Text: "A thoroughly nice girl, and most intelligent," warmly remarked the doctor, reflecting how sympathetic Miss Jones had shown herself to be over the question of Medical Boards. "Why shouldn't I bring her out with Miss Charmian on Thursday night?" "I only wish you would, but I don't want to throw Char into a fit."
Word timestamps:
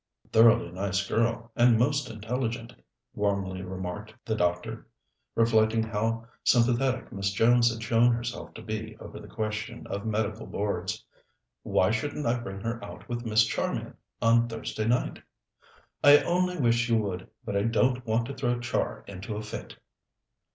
"A 0.25 0.29
thoroughly 0.29 0.71
nice 0.71 1.07
girl, 1.07 1.51
and 1.55 1.77
most 1.77 2.09
intelligent," 2.09 2.73
warmly 3.13 3.61
remarked 3.61 4.15
the 4.25 4.33
doctor, 4.33 4.87
reflecting 5.35 5.83
how 5.83 6.25
sympathetic 6.43 7.11
Miss 7.11 7.31
Jones 7.31 7.71
had 7.71 7.83
shown 7.83 8.11
herself 8.11 8.51
to 8.55 8.63
be 8.63 8.97
over 8.97 9.19
the 9.19 9.27
question 9.27 9.85
of 9.85 10.07
Medical 10.07 10.47
Boards. 10.47 11.05
"Why 11.61 11.91
shouldn't 11.91 12.25
I 12.25 12.39
bring 12.39 12.61
her 12.61 12.83
out 12.83 13.07
with 13.07 13.27
Miss 13.27 13.45
Charmian 13.45 13.95
on 14.23 14.47
Thursday 14.49 14.87
night?" 14.87 15.21
"I 16.03 16.17
only 16.23 16.57
wish 16.57 16.89
you 16.89 16.97
would, 16.97 17.29
but 17.45 17.55
I 17.55 17.61
don't 17.61 18.03
want 18.03 18.25
to 18.25 18.33
throw 18.33 18.59
Char 18.59 19.03
into 19.07 19.35
a 19.35 19.43
fit." 19.43 19.77